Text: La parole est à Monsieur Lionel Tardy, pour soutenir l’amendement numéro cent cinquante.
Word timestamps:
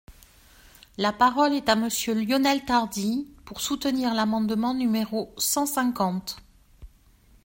La 0.97 1.13
parole 1.13 1.53
est 1.53 1.69
à 1.69 1.75
Monsieur 1.75 2.15
Lionel 2.15 2.65
Tardy, 2.65 3.27
pour 3.45 3.61
soutenir 3.61 4.15
l’amendement 4.15 4.73
numéro 4.73 5.31
cent 5.37 5.67
cinquante. 5.67 6.37